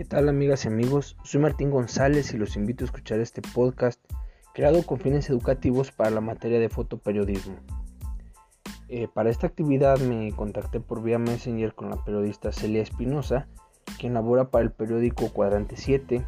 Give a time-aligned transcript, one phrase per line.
[0.00, 1.18] ¿Qué tal amigas y amigos?
[1.24, 4.00] Soy Martín González y los invito a escuchar este podcast
[4.54, 7.56] creado con fines educativos para la materia de fotoperiodismo.
[8.88, 13.46] Eh, para esta actividad me contacté por vía Messenger con la periodista Celia Espinosa,
[13.98, 16.24] quien labora para el periódico Cuadrante 7,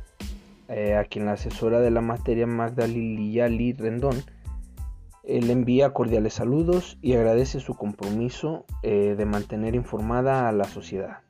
[0.69, 4.23] eh, a quien la asesora de la materia Magda Liliali Rendón
[5.25, 11.21] le envía cordiales saludos y agradece su compromiso eh, de mantener informada a la sociedad.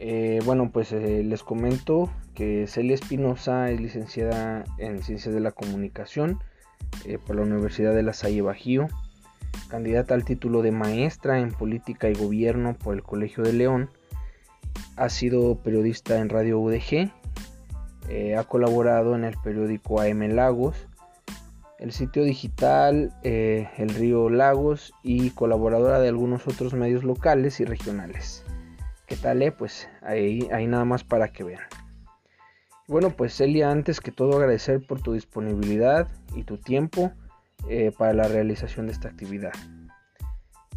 [0.00, 5.50] Eh, bueno, pues eh, les comento que Celia Espinosa es licenciada en Ciencias de la
[5.50, 6.38] Comunicación
[7.04, 8.86] eh, por la Universidad de La Salle Bajío,
[9.68, 13.90] candidata al título de maestra en Política y Gobierno por el Colegio de León,
[14.94, 17.10] ha sido periodista en Radio UDG,
[18.38, 20.76] ha colaborado en el periódico AM Lagos,
[21.78, 28.44] el sitio digital El Río Lagos y colaboradora de algunos otros medios locales y regionales.
[29.08, 29.40] ¿Qué tal?
[29.40, 29.52] Eh?
[29.52, 31.62] Pues ahí, ahí nada más para que vean.
[32.88, 37.10] Bueno, pues Celia, antes que todo agradecer por tu disponibilidad y tu tiempo
[37.70, 39.52] eh, para la realización de esta actividad.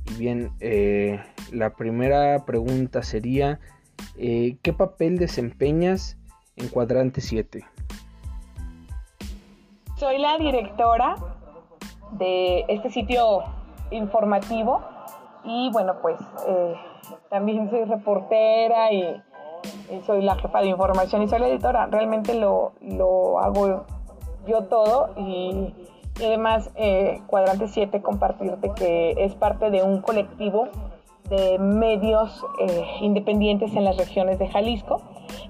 [0.10, 3.60] Y bien, eh, la primera pregunta sería,
[4.16, 6.18] ¿qué papel desempeñas
[6.56, 7.66] en Cuadrante 7?
[9.98, 11.16] Soy la directora
[12.14, 13.44] de este sitio
[13.92, 14.82] informativo
[15.44, 16.18] y bueno, pues
[17.30, 19.22] también soy reportera y,
[20.06, 21.86] soy la jefa de información y soy la editora.
[21.88, 22.74] Realmente lo,
[23.40, 23.86] hago
[24.48, 25.74] yo todo y,
[26.18, 30.68] además eh, Cuadrante 7 compartirte que es parte de un colectivo
[31.30, 35.02] de medios eh, independientes en las regiones de Jalisco,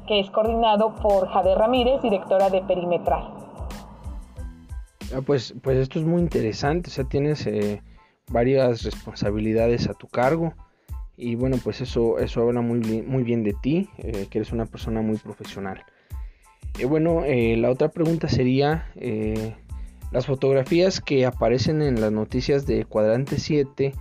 [0.08, 3.34] que es coordinado por Jade Ramírez, directora de Perimetral.
[5.14, 7.82] Ah, pues, pues esto es muy interesante, o sea, tienes eh,
[8.32, 10.54] varias responsabilidades a tu cargo.
[11.23, 14.52] Y bueno, pues eso, eso habla muy bien, muy bien de ti, eh, que eres
[14.52, 15.86] una persona muy profesional.
[16.80, 19.54] Y bueno, eh, la otra pregunta sería, eh,
[20.11, 23.93] las fotografías que aparecen en las noticias de Cuadrante 7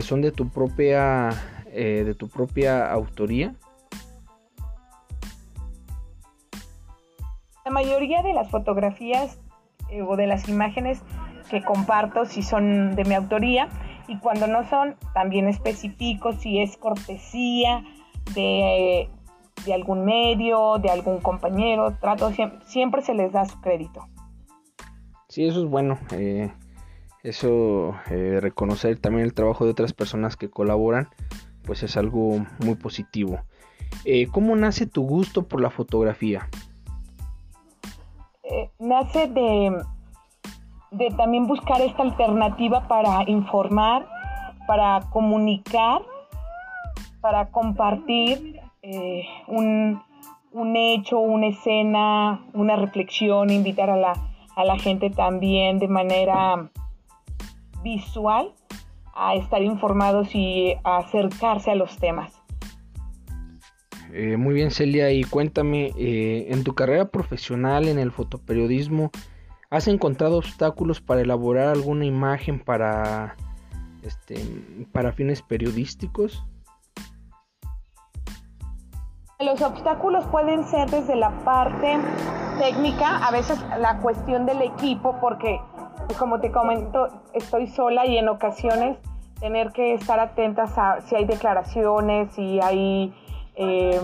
[0.00, 1.28] son de tu propia,
[1.70, 3.54] de tu propia autoría.
[7.66, 9.38] La mayoría de las fotografías
[10.08, 11.02] o de las imágenes
[11.50, 13.68] que comparto si son de mi autoría
[14.08, 17.84] y cuando no son, también especifico si es cortesía
[18.34, 19.08] de,
[19.72, 22.30] algún medio, de algún compañero, trato
[22.66, 24.06] siempre, se les da su crédito.
[25.28, 25.98] Sí, eso es bueno.
[26.12, 26.52] Eh,
[27.22, 31.08] eso, eh, reconocer también el trabajo de otras personas que colaboran,
[31.64, 33.40] pues es algo muy positivo.
[34.04, 36.48] Eh, ¿Cómo nace tu gusto por la fotografía?
[38.78, 39.82] nace de,
[40.96, 44.06] de también buscar esta alternativa para informar,
[44.66, 46.02] para comunicar,
[47.20, 50.02] para compartir eh, un,
[50.76, 54.12] hecho, una escena, una reflexión, invitar a la,
[54.56, 56.70] a la gente también de manera
[57.82, 58.52] visual
[59.14, 62.32] a estar informados y a acercarse a los temas.
[64.12, 69.10] Eh, muy bien, Celia, y cuéntame, eh, en tu carrera profesional en el fotoperiodismo,
[69.74, 73.34] ¿Has encontrado obstáculos para elaborar alguna imagen para,
[74.04, 74.36] este,
[74.92, 76.46] para fines periodísticos?
[79.40, 81.98] Los obstáculos pueden ser desde la parte
[82.60, 85.60] técnica, a veces la cuestión del equipo, porque
[86.20, 88.96] como te comento, estoy sola y en ocasiones
[89.40, 93.12] tener que estar atentas a si hay declaraciones, si hay
[93.56, 94.00] em,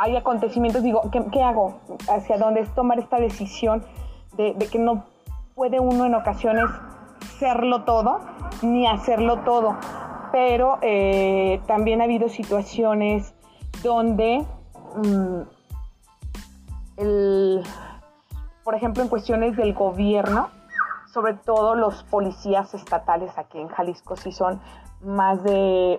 [0.00, 1.78] hay acontecimientos, digo, ¿qué, hago?
[2.08, 3.84] ¿Hacia dónde es tomar esta decisión
[4.32, 5.04] de, que no
[5.54, 6.64] puede uno en ocasiones
[7.38, 8.20] serlo todo
[8.62, 9.76] ni hacerlo todo?
[10.32, 13.34] Pero eh, también ha habido situaciones
[13.82, 14.42] donde,
[14.96, 15.40] mm,
[18.64, 20.48] por ejemplo, en cuestiones del gobierno,
[21.12, 24.62] sobre todo los policías estatales aquí en Jalisco, si son
[25.02, 25.98] más de,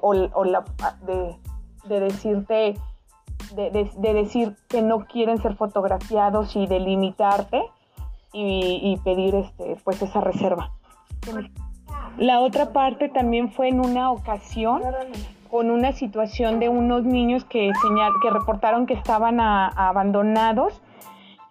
[1.84, 2.80] de decirte,
[3.56, 7.62] de, decir que no quieren ser fotografiados y delimitarte
[8.34, 10.72] y, y pedir este, pues esa reserva.
[12.18, 14.82] La otra parte también fue en una ocasión
[15.50, 20.82] con una situación de unos niños que, señal, que reportaron que estaban abandonados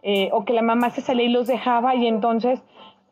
[0.03, 2.63] eh, o que la mamá se salía y los dejaba y entonces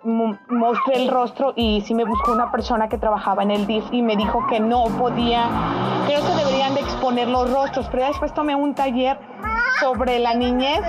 [0.04, 4.02] mostré el rostro y sí me buscó una persona que trabajaba en el DIF y
[4.02, 5.48] me dijo que no podía,
[6.06, 9.18] que no se deberían de exponer los rostros, pero después tomé un taller
[9.80, 10.82] sobre la niñez,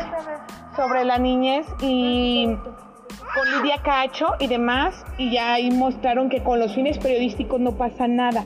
[0.76, 6.60] sobre la niñez y con Lidia Cacho y demás y ya ahí mostraron que con
[6.60, 8.46] los fines periodísticos no pasa nada,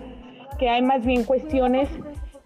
[0.57, 1.89] que hay más bien cuestiones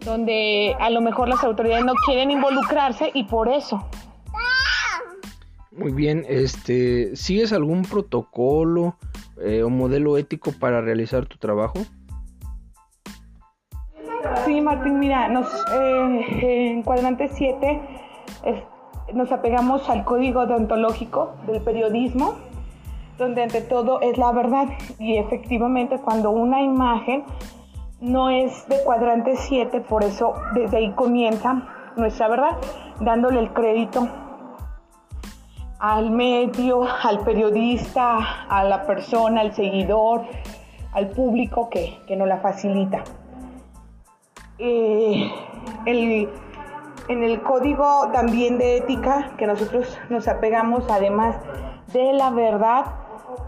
[0.00, 3.88] donde a lo mejor las autoridades no quieren involucrarse y por eso.
[5.78, 8.96] Muy bien, este, ¿sigues algún protocolo
[9.40, 11.78] eh, o modelo ético para realizar tu trabajo?
[14.44, 17.80] Sí, Martín, mira, nos, eh, en cuadrante 7
[19.14, 22.34] nos apegamos al código deontológico del periodismo,
[23.16, 24.68] donde ante todo es la verdad.
[24.98, 27.24] Y efectivamente cuando una imagen
[28.00, 31.66] no es de cuadrante 7, por eso desde ahí comienza
[31.96, 32.58] nuestra verdad,
[33.00, 34.08] dándole el crédito
[35.78, 40.24] al medio, al periodista, a la persona, al seguidor,
[40.92, 43.04] al público que, que nos la facilita.
[44.58, 45.30] Eh,
[45.86, 51.36] en el código también de ética que nosotros nos apegamos, además
[51.92, 52.84] de la verdad,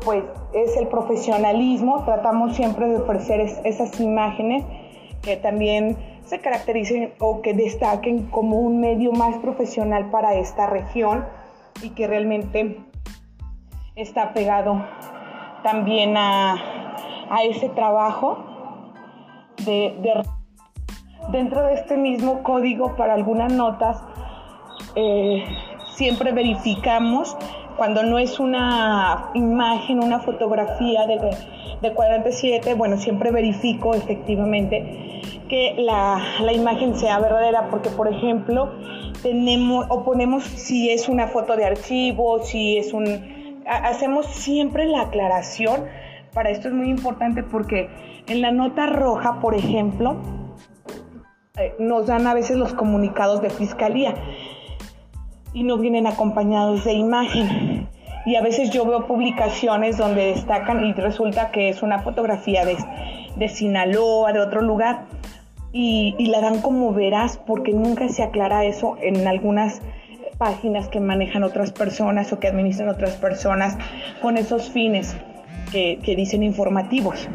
[0.05, 0.25] pues
[0.55, 2.05] es el profesionalismo.
[2.05, 4.65] Tratamos siempre de ofrecer esas imágenes
[5.23, 11.25] que también se caractericen o que destaquen como un medio más profesional para esta región
[11.83, 12.81] y que realmente
[13.97, 14.85] está pegado
[15.63, 16.57] también a,
[17.45, 18.45] ese trabajo
[19.65, 20.25] de,
[21.31, 24.03] dentro de este mismo código para algunas notas
[24.97, 25.45] eh,
[25.95, 27.37] siempre verificamos
[27.77, 31.19] cuando no es una imagen, una fotografía de,
[31.81, 38.09] de cuadrante 7, bueno, siempre verifico efectivamente que la, la, imagen sea verdadera, porque por
[38.09, 38.71] ejemplo,
[39.23, 43.63] tenemos o ponemos si es una foto de archivo, si es un...
[43.67, 45.85] Hacemos siempre la aclaración,
[46.33, 47.89] para esto es muy importante porque
[48.27, 50.17] en la nota roja, por ejemplo,
[51.57, 54.15] eh, nos dan a veces los comunicados de fiscalía
[55.53, 57.89] y no vienen acompañados de imagen.
[58.27, 62.77] Y a veces yo veo publicaciones donde destacan y resulta que es una fotografía de,
[63.37, 65.07] de Sinaloa, de otro lugar,
[65.73, 69.83] y, la dan como veraz porque nunca se aclara eso en algunas
[70.39, 73.77] páginas que manejan otras personas o que administran otras personas
[74.23, 75.17] con esos fines
[75.71, 77.29] que, que dicen informativos.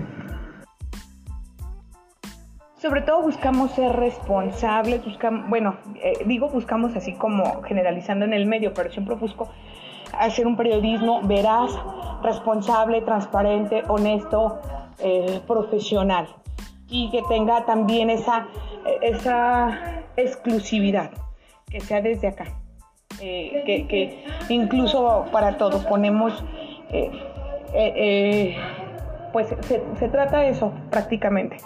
[2.77, 8.45] Sobre todo buscamos ser responsables, buscamos, bueno, eh, digo buscamos así como generalizando en el
[8.45, 9.49] medio, pero siempre busco
[10.19, 11.71] hacer un periodismo veraz,
[12.21, 14.59] responsable, transparente, honesto,
[14.99, 16.27] eh, profesional
[16.87, 18.47] y que tenga también esa,
[19.01, 21.11] esa exclusividad,
[21.69, 22.45] que sea desde acá,
[23.21, 26.43] eh, que, incluso para todos ponemos,
[29.33, 31.57] pues se, se trata de eso prácticamente.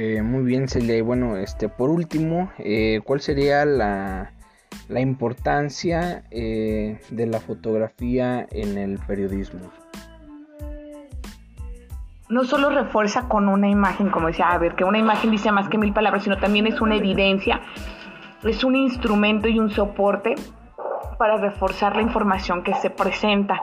[0.00, 1.02] Eh, muy bien, Celia.
[1.02, 4.30] bueno, este, por último, eh, ¿cuál sería la,
[4.88, 9.72] la importancia eh, de la fotografía en el periodismo?
[12.28, 15.68] No solo refuerza con una imagen, como decía, a ver, que una imagen dice más
[15.68, 17.60] que mil palabras, sino también es una evidencia,
[18.44, 20.36] es un instrumento y un soporte
[21.18, 23.60] para reforzar la información que se presenta.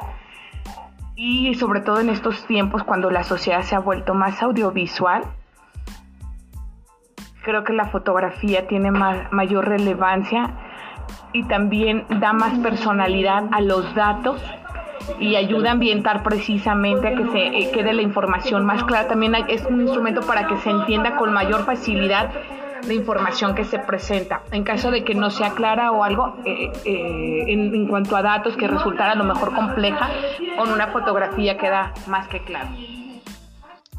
[1.15, 5.23] Y sobre todo en estos tiempos cuando la sociedad se ha vuelto más audiovisual,
[7.45, 10.49] creo que la fotografía tiene mayor relevancia
[11.31, 14.41] y también da más personalidad a los datos
[15.19, 19.07] y ayuda a ambientar precisamente a que se eh, quede la información más clara.
[19.07, 22.31] También es un instrumento para que se entienda con mayor facilidad
[22.87, 24.41] la información que se presenta.
[24.51, 28.23] En caso de que no sea clara o algo eh, eh, en, en, cuanto a
[28.23, 30.09] datos que resultara a lo mejor compleja,
[30.57, 32.69] con una fotografía queda más que claro.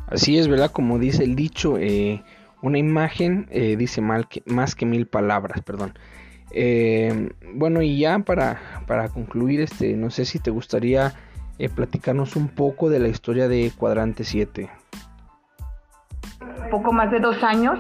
[0.09, 0.73] Así es, ¿verdad?
[0.73, 1.77] Como dice el dicho,
[2.63, 5.95] una imagen eh, dice mal que, más que mil palabras, perdón.
[6.53, 11.13] Eh, bueno, y ya para, para, concluir, este, no sé si te gustaría
[11.59, 14.71] eh, platicarnos un poco de la historia de Cuadrante 7.
[16.71, 17.79] Poco más de dos años,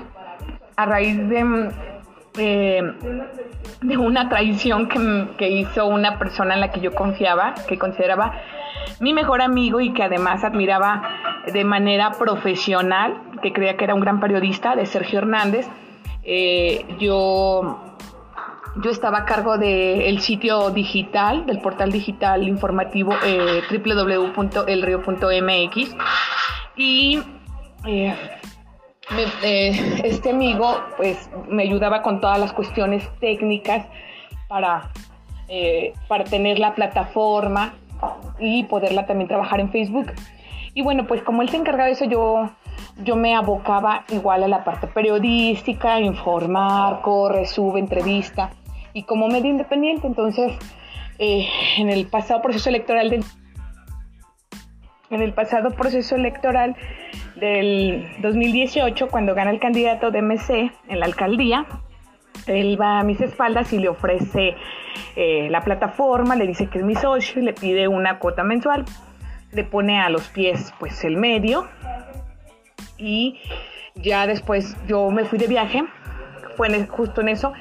[0.76, 2.92] a raíz de,
[3.82, 8.34] de una traición que, que hizo una persona en la que yo confiaba, que consideraba
[9.00, 11.02] mi mejor amigo y que además admiraba
[11.52, 15.66] de manera profesional, que creía que era un gran periodista, de Sergio Hernández.
[16.22, 17.96] Eh, yo,
[18.82, 24.36] yo estaba a cargo del sitio digital, del portal digital informativo eh, www.elrio.mx
[26.76, 27.22] y
[27.86, 28.14] eh,
[29.42, 33.86] eh, este amigo pues me ayudaba con todas las cuestiones técnicas
[34.48, 34.90] para,
[36.08, 37.74] para tener la plataforma
[38.38, 40.12] y poderla también trabajar en Facebook.
[40.74, 42.50] Y bueno, pues como él se encargaba de eso, yo,
[43.02, 48.50] yo me abocaba igual a la parte periodística, informar, corre, sube, entrevista.
[48.92, 50.06] y como medio independiente.
[50.06, 50.52] Entonces,
[51.18, 53.24] eh, en el pasado proceso electoral del
[55.10, 56.76] en el pasado proceso electoral
[57.36, 61.66] del 2018, cuando gana el candidato de MC en la alcaldía,
[62.46, 64.56] él va a mis espaldas y le ofrece
[65.16, 68.84] eh, la plataforma, le dice que es mi socio y le pide una cuota mensual,
[69.52, 71.66] le pone a los pies pues el medio
[72.98, 73.40] y
[73.94, 75.84] ya después yo me fui de viaje,
[76.56, 77.52] fue justo en eso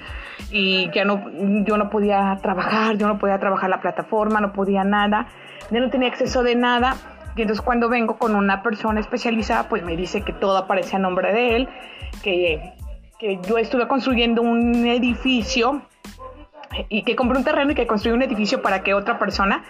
[0.51, 1.23] y ya no,
[1.65, 5.27] yo no podía trabajar, yo no podía trabajar la plataforma, no podía nada,
[5.71, 6.95] ya no tenía acceso de nada.
[7.35, 10.99] Y entonces cuando vengo con una persona especializada, pues me dice que todo aparece a
[10.99, 11.69] nombre de él,
[12.23, 12.73] que,
[13.19, 15.81] que yo estuve construyendo un edificio
[16.89, 19.63] y que compré un terreno y que construí un edificio para que otra persona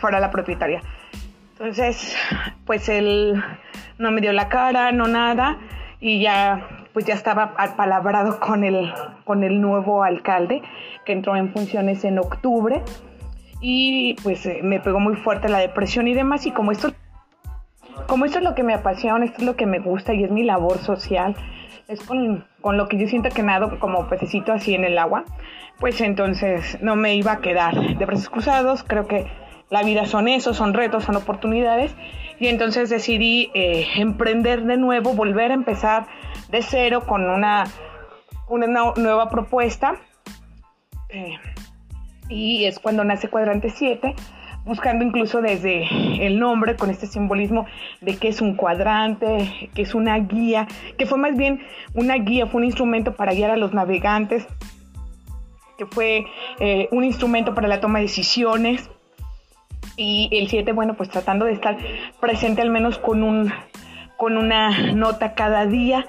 [0.00, 0.82] fuera la propietaria.
[1.52, 2.16] Entonces,
[2.66, 3.42] pues él
[4.02, 5.58] no me dio la cara, no nada,
[6.00, 8.92] y ya pues ya estaba apalabrado con el,
[9.24, 10.62] con el nuevo alcalde
[11.06, 12.82] que entró en funciones en octubre
[13.60, 16.92] y pues eh, me pegó muy fuerte la depresión y demás y como esto
[18.06, 20.30] como esto es lo que me apasiona, esto es lo que me gusta y es
[20.30, 21.36] mi labor social,
[21.88, 25.24] es con, con lo que yo siento que nado como pececito así en el agua,
[25.78, 29.26] pues entonces no me iba a quedar de brazos cruzados, creo que
[29.72, 31.94] la vida son eso, son retos, son oportunidades
[32.38, 36.06] y entonces decidí eh, emprender de nuevo, volver a empezar
[36.50, 37.64] de cero con una,
[38.48, 39.94] una nueva propuesta.
[41.08, 41.38] Eh,
[42.28, 44.14] y es cuando nace Cuadrante 7,
[44.66, 45.86] buscando incluso desde
[46.26, 47.64] el nombre, con este simbolismo
[48.02, 51.62] de que es un cuadrante, que es una guía, que fue más bien
[51.94, 54.46] una guía, fue un instrumento para guiar a los navegantes,
[55.78, 56.26] que fue
[56.60, 58.90] eh, un instrumento para la toma de decisiones
[59.96, 61.76] y el 7, bueno, pues tratando de estar
[62.20, 63.52] presente al menos con, un,
[64.16, 66.06] con una nota cada día.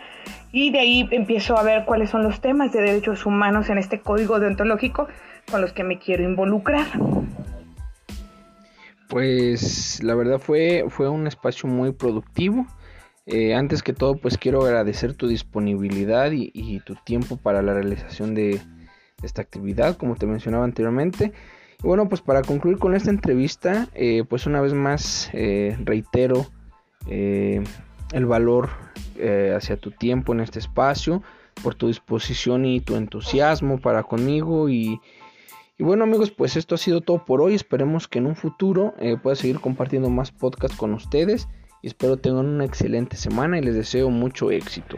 [0.51, 3.99] Y de ahí empiezo a ver cuáles son los temas de derechos humanos en este
[3.99, 5.07] código deontológico
[5.49, 6.85] con los que me quiero involucrar.
[9.09, 12.65] Pues la verdad fue, fue un espacio muy productivo.
[13.25, 18.35] Eh, antes que todo, pues quiero agradecer tu disponibilidad y, tu tiempo para la realización
[18.35, 18.59] de
[19.23, 21.31] esta actividad, como te mencionaba anteriormente
[21.83, 26.47] bueno, pues para concluir con esta entrevista, eh, pues una vez más eh, reitero
[27.07, 27.63] eh,
[28.13, 28.69] el valor
[29.55, 31.21] hacia tu tiempo en este espacio,
[31.61, 34.99] por tu disposición y tu entusiasmo para conmigo y,
[35.77, 37.53] y bueno amigos, pues esto ha sido todo por hoy.
[37.53, 41.47] Esperemos que en un futuro pueda seguir compartiendo más podcasts con ustedes
[41.81, 44.97] y espero tengan una excelente semana y les deseo mucho éxito.